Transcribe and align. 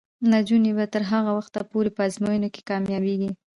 نجونې 0.33 0.71
به 0.77 0.85
تر 0.93 1.03
هغه 1.11 1.31
وخته 1.37 1.59
پورې 1.71 1.89
په 1.95 2.01
ازموینو 2.09 2.47
کې 2.53 2.61
کامیابیږي. 2.69 3.31